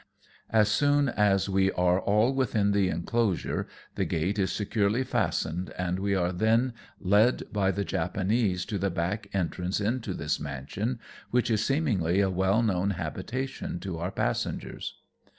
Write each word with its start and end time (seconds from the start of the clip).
As 0.49 0.67
soon 0.67 1.09
as 1.09 1.47
we 1.47 1.71
are 1.73 1.99
all 1.99 2.33
within 2.33 2.71
the 2.71 2.89
enclosure, 2.89 3.67
the 3.93 4.03
gate 4.05 4.39
is 4.39 4.51
securely 4.51 5.03
fastened, 5.03 5.71
and 5.77 5.99
we 5.99 6.15
are 6.15 6.31
then 6.31 6.73
led 6.99 7.43
by 7.53 7.69
the 7.69 7.85
Japanese 7.85 8.65
to 8.65 8.79
the 8.79 8.89
back 8.89 9.27
entrance 9.31 9.79
into 9.79 10.15
this 10.15 10.39
mansion, 10.39 10.99
which 11.29 11.51
is 11.51 11.63
seemingly 11.63 12.19
a 12.19 12.31
well 12.31 12.63
known 12.63 12.89
habitation 12.97 13.79
to 13.81 13.99
our 13.99 14.09
passengers. 14.09 14.95